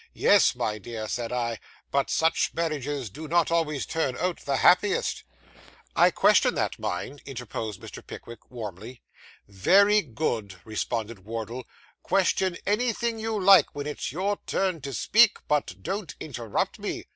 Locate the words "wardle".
11.19-11.65